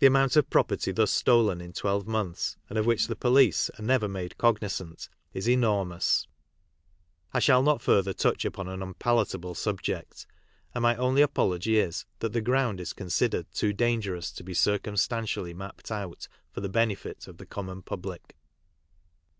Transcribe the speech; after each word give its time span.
Tkf 0.00 0.06
amount 0.06 0.36
of 0.36 0.48
property 0.48 0.92
thus 0.92 1.10
stolen 1.10 1.60
in 1.60 1.72
12 1.72 2.06
months, 2.06 2.56
and 2.68 2.78
ot 2.78 2.84
which 2.86 3.08
the 3.08 3.16
police 3.16 3.68
are 3.76 3.82
never 3.82 4.06
made 4.06 4.38
cognisant, 4.38 5.08
h 5.34 5.48
enormous. 5.48 6.28
I 7.32 7.40
shall 7.40 7.60
not 7.60 7.82
further 7.82 8.12
touch 8.12 8.44
upon 8.44 8.68
an 8.68 8.80
un 8.80 8.94
palateable 8.94 9.56
subject, 9.56 10.24
and 10.72 10.82
my 10.82 10.94
only 10.94 11.20
apologv 11.20 11.66
is 11.84 12.06
that 12.20 12.32
tire 12.32 12.42
ground 12.42 12.78
is 12.78 12.92
considered 12.92 13.50
too 13.50 13.72
dangerous 13.72 14.30
to' 14.30 14.44
be 14.44 14.54
circum 14.54 14.94
stantially 14.94 15.52
mapped 15.52 15.90
out 15.90 16.28
for 16.52 16.60
the 16.60 16.68
benefit 16.68 17.26
of 17.26 17.38
the 17.38 17.44
common 17.44 17.82
public 17.82 18.20
CRIMINAL 18.22 18.36
MANCHESTER— 18.36 18.36
PEANSGATE 18.36 19.18
DENS. 19.18 19.26